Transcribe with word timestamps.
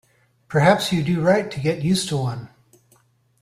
Perhaps 0.47 0.91
you 0.91 1.03
do 1.03 1.21
right 1.21 1.51
to 1.51 1.59
get 1.59 1.83
used 1.83 2.09
to 2.09 2.17
one. 2.17 2.49